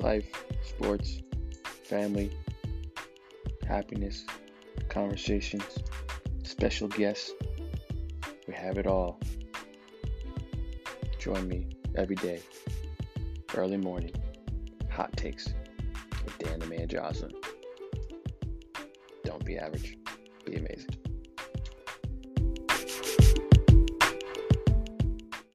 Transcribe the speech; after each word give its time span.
life, 0.00 0.26
sports, 0.62 1.22
family, 1.84 2.30
happiness, 3.66 4.24
conversations, 4.88 5.78
special 6.42 6.88
guests. 6.88 7.32
We 8.46 8.54
have 8.54 8.78
it 8.78 8.86
all. 8.86 9.18
Join 11.18 11.48
me 11.48 11.66
every 11.96 12.16
day, 12.16 12.40
early 13.54 13.76
morning, 13.76 14.14
hot 14.90 15.16
takes 15.16 15.48
with 16.24 16.38
Dan 16.38 16.60
the 16.60 16.66
Man 16.66 16.88
Jocelyn. 16.88 17.32
Don't 19.24 19.44
be 19.44 19.58
average, 19.58 19.98
be 20.44 20.56
amazing. 20.56 21.07